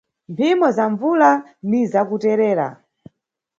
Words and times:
Mphimo 0.29 0.67
za 0.77 0.85
mbvula 0.91 1.31
ni 1.69 1.81
zakuterera. 1.91 2.67